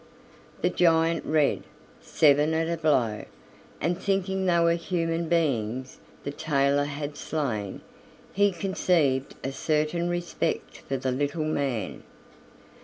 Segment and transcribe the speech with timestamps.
[0.63, 1.61] The giant read:
[2.01, 3.25] "Seven at a blow";
[3.79, 7.81] and thinking they were human beings the tailor had slain,
[8.33, 12.01] he conceived a certain respect for the little man.